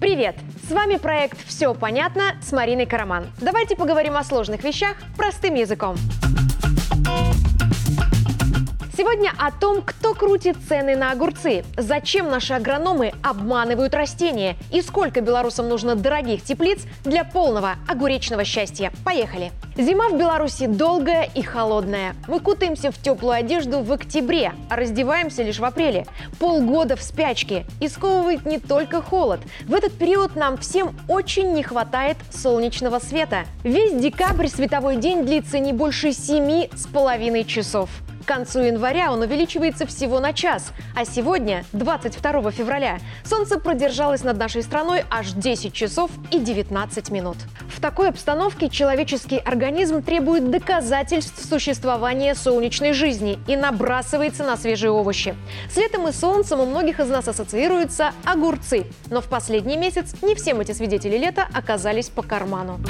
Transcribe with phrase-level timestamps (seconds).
[0.00, 0.36] Привет!
[0.68, 3.26] С вами проект «Все понятно» с Мариной Караман.
[3.40, 5.96] Давайте поговорим о сложных вещах простым языком.
[8.96, 15.20] Сегодня о том, кто крутит цены на огурцы, зачем наши агрономы обманывают растения и сколько
[15.20, 18.90] белорусам нужно дорогих теплиц для полного огуречного счастья.
[19.04, 19.52] Поехали!
[19.76, 22.16] Зима в Беларуси долгая и холодная.
[22.26, 26.06] Мы кутаемся в теплую одежду в октябре, а раздеваемся лишь в апреле.
[26.38, 27.66] Полгода в спячке.
[27.82, 29.40] И сковывает не только холод.
[29.66, 33.44] В этот период нам всем очень не хватает солнечного света.
[33.62, 37.90] Весь декабрь световой день длится не больше семи с половиной часов.
[38.26, 44.36] К концу января он увеличивается всего на час, а сегодня, 22 февраля, солнце продержалось над
[44.36, 47.36] нашей страной аж 10 часов и 19 минут.
[47.72, 55.36] В такой обстановке человеческий организм требует доказательств существования солнечной жизни и набрасывается на свежие овощи.
[55.70, 60.34] С летом и солнцем у многих из нас ассоциируются огурцы, но в последний месяц не
[60.34, 62.80] всем эти свидетели лета оказались по карману.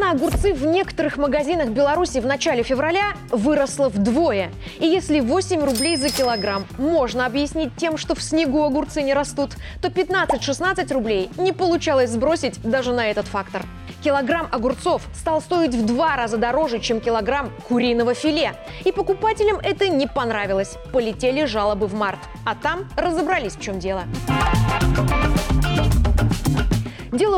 [0.00, 4.50] На огурцы в некоторых магазинах Беларуси в начале февраля выросла вдвое.
[4.78, 9.50] И если 8 рублей за килограмм можно объяснить тем, что в снегу огурцы не растут,
[9.82, 13.62] то 15-16 рублей не получалось сбросить даже на этот фактор.
[14.02, 18.54] Килограмм огурцов стал стоить в два раза дороже, чем килограмм куриного филе.
[18.86, 20.76] И покупателям это не понравилось.
[20.92, 22.20] Полетели жалобы в март.
[22.46, 24.04] А там разобрались, в чем дело.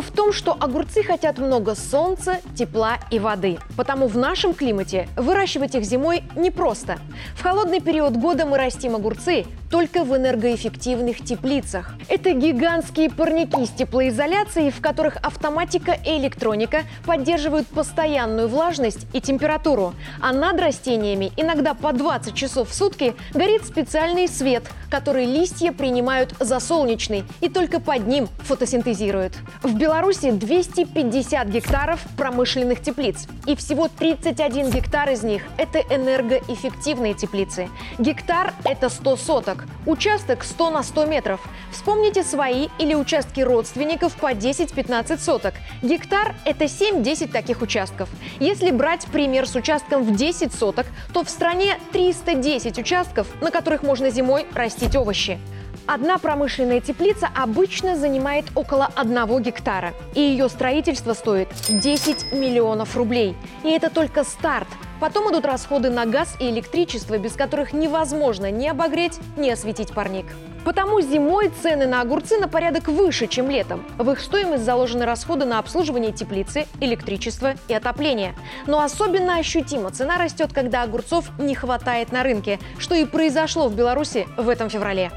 [0.00, 3.58] В том, что огурцы хотят много солнца, тепла и воды.
[3.76, 6.98] Потому в нашем климате выращивать их зимой непросто.
[7.36, 11.94] В холодный период года мы растим огурцы только в энергоэффективных теплицах.
[12.08, 19.94] Это гигантские парники с теплоизоляцией, в которых автоматика и электроника поддерживают постоянную влажность и температуру.
[20.20, 26.34] А над растениями иногда по 20 часов в сутки горит специальный свет, который листья принимают
[26.40, 29.34] за солнечный и только под ним фотосинтезируют.
[29.62, 33.28] В Беларуси 250 гектаров промышленных теплиц.
[33.46, 37.68] И всего 31 гектар из них– это энергоэффективные теплицы.
[37.98, 39.59] Гектар– это 100 соток.
[39.86, 41.40] Участок 100 на 100 метров.
[41.70, 45.54] Вспомните свои или участки родственников по 10-15 соток.
[45.82, 48.08] Гектар– это 7-10 таких участков.
[48.38, 53.82] Если брать пример с участком в 10 соток, то в стране 310 участков, на которых
[53.82, 55.38] можно зимой растить овощи.
[55.86, 63.34] Одна промышленная теплица обычно занимает около одного гектара, и ее строительство стоит 10 миллионов рублей.
[63.64, 64.68] И это только старт.
[65.00, 70.26] Потом идут расходы на газ и электричество, без которых невозможно ни обогреть, ни осветить парник.
[70.62, 73.82] Потому зимой цены на огурцы на порядок выше, чем летом.
[73.96, 78.34] В их стоимость заложены расходы на обслуживание теплицы, электричество и отопление.
[78.66, 83.74] Но особенно ощутимо цена растет, когда огурцов не хватает на рынке, что и произошло в
[83.74, 85.10] Беларуси в этом феврале.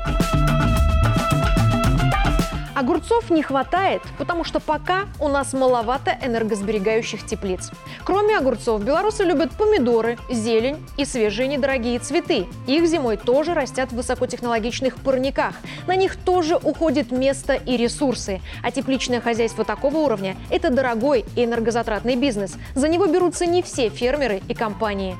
[2.75, 7.69] Огурцов не хватает, потому что пока у нас маловато энергосберегающих теплиц.
[8.03, 12.47] Кроме огурцов, белорусы любят помидоры, зелень и свежие недорогие цветы.
[12.65, 15.53] Их зимой тоже растят в высокотехнологичных парниках.
[15.85, 18.41] На них тоже уходит место и ресурсы.
[18.63, 22.55] А тепличное хозяйство такого уровня– это дорогой и энергозатратный бизнес.
[22.73, 25.15] За него берутся не все фермеры и компании.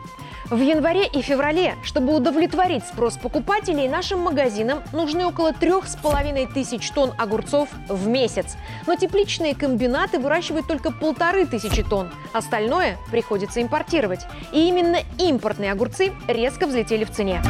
[0.54, 6.46] В январе и феврале, чтобы удовлетворить спрос покупателей, нашим магазинам нужны около трех с половиной
[6.46, 8.56] тысяч тонн огурцов в месяц.
[8.86, 12.12] Но тепличные комбинаты выращивают только полторы тысячи тонн.
[12.34, 14.28] Остальное приходится импортировать.
[14.52, 17.42] И именно импортные огурцы резко взлетели в цене.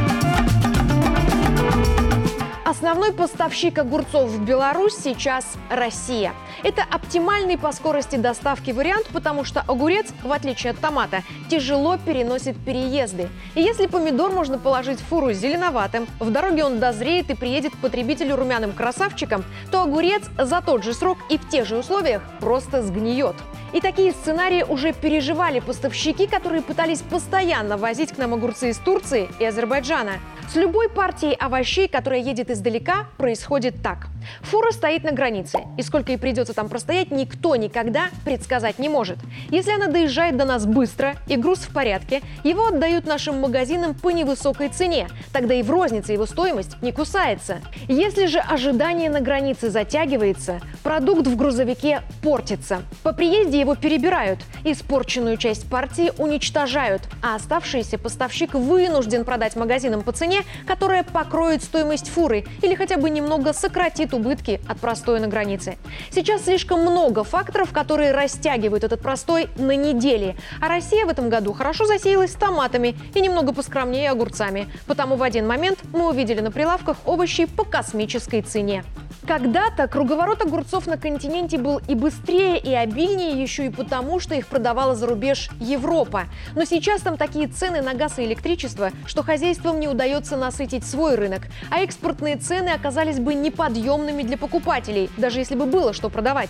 [2.73, 6.33] Основной поставщик огурцов в Беларусь сейчас Россия.
[6.63, 12.57] Это оптимальный по скорости доставки вариант, потому что огурец, в отличие от томата, тяжело переносит
[12.57, 13.29] переезды.
[13.53, 17.77] И если помидор можно положить в фуру зеленоватым, в дороге он дозреет и приедет к
[17.77, 22.81] потребителю румяным красавчиком, то огурец за тот же срок и в тех же условиях просто
[22.81, 23.35] сгниет.
[23.73, 29.27] И такие сценарии уже переживали поставщики, которые пытались постоянно возить к нам огурцы из Турции
[29.39, 30.19] и Азербайджана.
[30.51, 34.09] С любой партией овощей, которая едет издалека, происходит так.
[34.41, 39.17] Фура стоит на границе, и сколько ей придется там простоять, никто никогда предсказать не может.
[39.49, 44.11] Если она доезжает до нас быстро и груз в порядке, его отдают нашим магазинам по
[44.11, 47.61] невысокой цене, тогда и в рознице его стоимость не кусается.
[47.87, 52.83] Если же ожидание на границе затягивается, продукт в грузовике портится.
[53.01, 60.11] По приезде его перебирают, испорченную часть партии уничтожают, а оставшийся поставщик вынужден продать магазинам по
[60.11, 65.77] цене, которая покроет стоимость фуры или хотя бы немного сократит убытки от простоя на границе.
[66.11, 71.53] Сейчас слишком много факторов, которые растягивают этот простой на недели, а Россия в этом году
[71.53, 76.97] хорошо засеялась томатами и немного поскромнее огурцами, потому в один момент мы увидели на прилавках
[77.05, 78.83] овощи по космической цене.
[79.27, 84.47] Когда-то круговорот огурцов на континенте был и быстрее, и обильнее еще и потому, что их
[84.47, 86.25] продавала за рубеж Европа.
[86.55, 91.15] Но сейчас там такие цены на газ и электричество, что хозяйствам не удается насытить свой
[91.15, 96.49] рынок, а экспортные цены оказались бы неподъемными для покупателей, даже если бы было что продавать.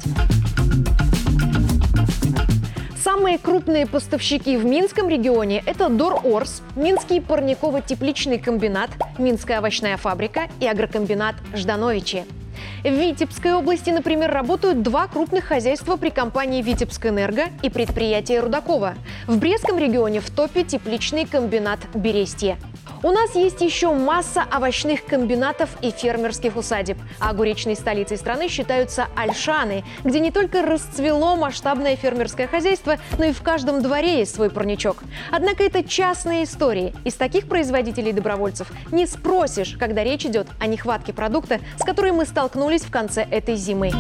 [3.04, 8.90] Самые крупные поставщики в Минском регионе– это Дор Орс, Минский парниково-тепличный комбинат,
[9.20, 12.24] Минская овощная фабрика и агрокомбинат Ждановичи.
[12.84, 18.96] В Витебской области, например, работают два крупных хозяйства при компании «Витебскэнерго» и предприятие Рудакова.
[19.28, 22.58] В Брестском регионе в топе тепличный комбинат «Берестье».
[23.04, 26.98] У нас есть еще масса овощных комбинатов и фермерских усадеб.
[27.20, 33.34] А огуречной столицей страны считаются Альшаны, где не только расцвело масштабное фермерское хозяйство, но и
[33.34, 35.04] в каждом дворе есть свой парничок.
[35.32, 36.94] Однако это частные истории.
[37.04, 42.84] Из таких производителей-добровольцев не спросишь, когда речь идет о нехватке продукта, с которой мы столкнулись
[42.84, 43.92] в конце этой зимы.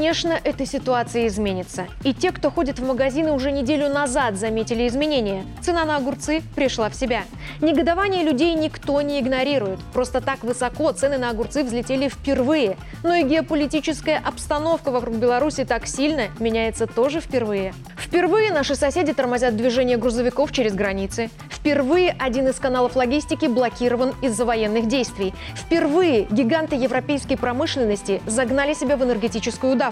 [0.00, 1.86] Конечно, эта ситуация изменится.
[2.04, 5.44] И те, кто ходит в магазины уже неделю назад, заметили изменения.
[5.60, 7.24] Цена на огурцы пришла в себя.
[7.60, 9.78] Негодование людей никто не игнорирует.
[9.92, 12.78] Просто так высоко цены на огурцы взлетели впервые.
[13.02, 17.74] Но и геополитическая обстановка вокруг Беларуси так сильно меняется тоже впервые.
[17.98, 21.28] Впервые наши соседи тормозят движение грузовиков через границы.
[21.50, 25.34] Впервые один из каналов логистики блокирован из-за военных действий.
[25.54, 29.89] Впервые гиганты европейской промышленности загнали себя в энергетическую давку.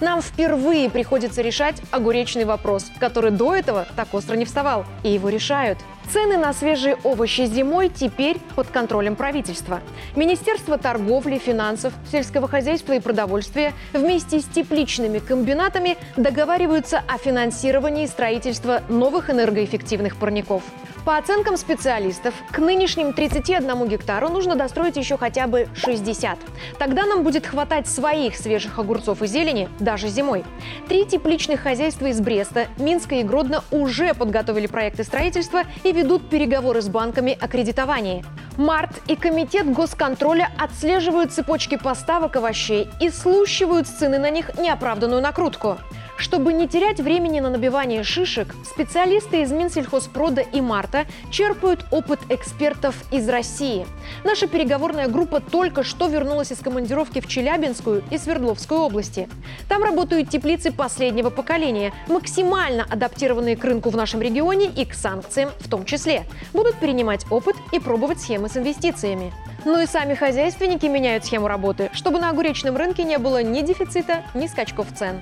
[0.00, 4.84] Нам впервые приходится решать огуречный вопрос, который до этого так остро не вставал.
[5.02, 5.78] И его решают.
[6.12, 9.80] Цены на свежие овощи зимой теперь под контролем правительства.
[10.14, 18.82] Министерство торговли, финансов, сельского хозяйства и продовольствия вместе с тепличными комбинатами договариваются о финансировании строительства
[18.88, 20.62] новых энергоэффективных парников.
[21.06, 26.36] По оценкам специалистов, к нынешним 31 гектару нужно достроить еще хотя бы 60.
[26.80, 30.44] Тогда нам будет хватать своих свежих огурцов и зелени даже зимой.
[30.88, 36.82] Три тепличных хозяйства из Бреста, Минска и Гродно уже подготовили проекты строительства и ведут переговоры
[36.82, 38.24] с банками о кредитовании.
[38.56, 45.22] Март и Комитет госконтроля отслеживают цепочки поставок овощей и слущивают с цены на них неоправданную
[45.22, 45.78] накрутку.
[46.16, 52.94] Чтобы не терять времени на набивание шишек, специалисты из Минсельхозпрода и Марта черпают опыт экспертов
[53.12, 53.86] из России.
[54.24, 59.28] Наша переговорная группа только что вернулась из командировки в Челябинскую и Свердловскую области.
[59.68, 65.50] Там работают теплицы последнего поколения, максимально адаптированные к рынку в нашем регионе и к санкциям
[65.58, 66.24] в том числе.
[66.54, 69.34] Будут перенимать опыт и пробовать схемы с инвестициями.
[69.66, 74.22] Ну и сами хозяйственники меняют схему работы, чтобы на огуречном рынке не было ни дефицита,
[74.32, 75.20] ни скачков цен.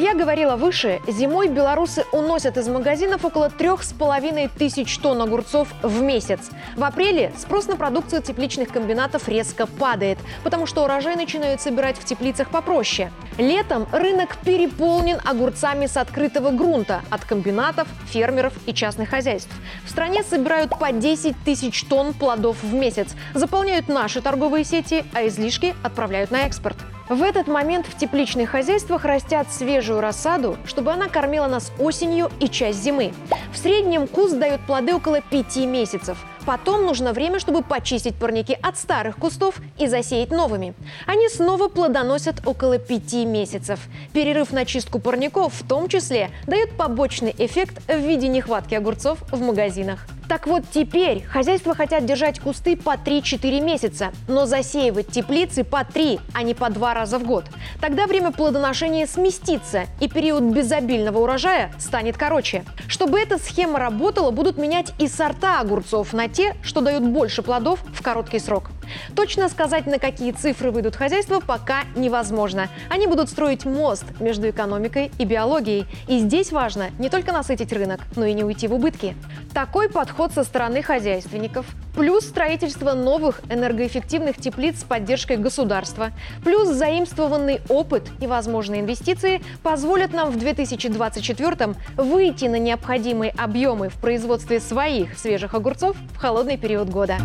[0.00, 5.68] Я говорила выше, зимой белорусы уносят из магазинов около трех с половиной тысяч тонн огурцов
[5.82, 6.48] в месяц.
[6.74, 12.06] В апреле спрос на продукцию тепличных комбинатов резко падает, потому что урожай начинают собирать в
[12.06, 13.12] теплицах попроще.
[13.36, 19.52] Летом рынок переполнен огурцами с открытого грунта от комбинатов, фермеров и частных хозяйств.
[19.84, 25.26] В стране собирают по 10 тысяч тонн плодов в месяц, заполняют наши торговые сети, а
[25.26, 26.78] излишки отправляют на экспорт.
[27.10, 32.48] В этот момент в тепличных хозяйствах растят свежую рассаду, чтобы она кормила нас осенью и
[32.48, 33.12] часть зимы.
[33.52, 36.24] В среднем куст дает плоды около пяти месяцев.
[36.46, 40.72] Потом нужно время, чтобы почистить парники от старых кустов и засеять новыми.
[41.04, 43.80] Они снова плодоносят около пяти месяцев.
[44.12, 49.40] Перерыв на чистку парников в том числе дает побочный эффект в виде нехватки огурцов в
[49.40, 50.06] магазинах.
[50.30, 56.20] Так вот теперь хозяйства хотят держать кусты по 3-4 месяца, но засеивать теплицы по 3,
[56.34, 57.46] а не по 2 раза в год.
[57.80, 62.64] Тогда время плодоношения сместится, и период безобильного урожая станет короче.
[62.86, 67.80] Чтобы эта схема работала, будут менять и сорта огурцов на те, что дают больше плодов
[67.92, 68.70] в короткий срок.
[69.14, 72.68] Точно сказать, на какие цифры выйдут хозяйства, пока невозможно.
[72.88, 75.86] Они будут строить мост между экономикой и биологией.
[76.08, 79.16] И здесь важно не только насытить рынок, но и не уйти в убытки.
[79.52, 81.66] Такой подход со стороны хозяйственников,
[81.96, 86.12] плюс строительство новых энергоэффективных теплиц с поддержкой государства,
[86.44, 93.94] плюс заимствованный опыт и возможные инвестиции позволят нам в 2024 выйти на необходимые объемы в
[93.94, 97.16] производстве своих свежих огурцов в холодный период года.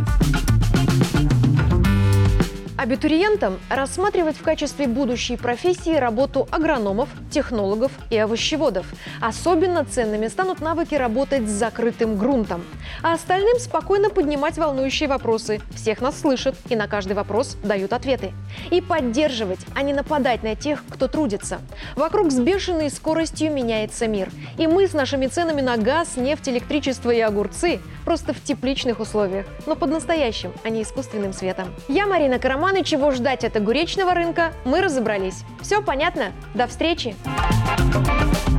[2.78, 8.86] Абитуриентам рассматривать в качестве будущей профессии работу агрономов, технологов и овощеводов.
[9.22, 12.66] Особенно ценными станут навыки работать с закрытым грунтом.
[13.02, 15.62] А остальным спокойно поднимать волнующие вопросы.
[15.74, 18.34] Всех нас слышат и на каждый вопрос дают ответы.
[18.72, 21.60] И поддерживать, а не нападать на тех, кто трудится.
[21.96, 24.30] Вокруг с бешеной скоростью меняется мир.
[24.58, 29.46] И мы с нашими ценами на газ, нефть, электричество и огурцы просто в тепличных условиях,
[29.66, 31.74] но под настоящим, а не искусственным светом.
[31.88, 35.44] Я Марина Караман, и чего ждать от огуречного рынка, мы разобрались.
[35.62, 36.32] Все понятно?
[36.56, 37.16] До встречи!
[37.24, 38.55] Thank you